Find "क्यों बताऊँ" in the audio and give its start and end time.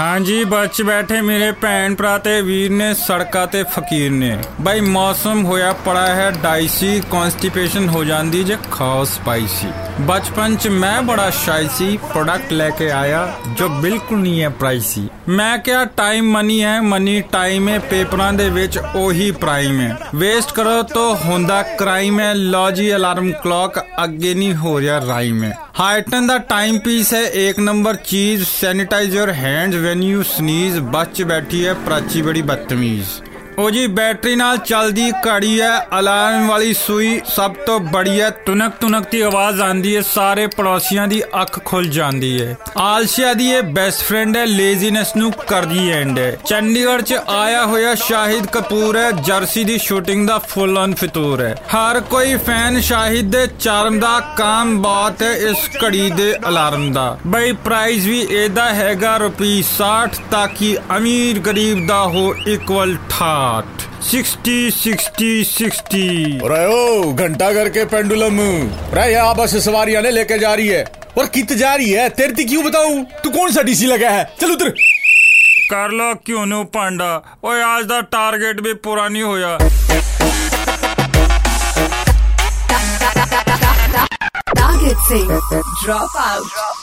72.44-73.04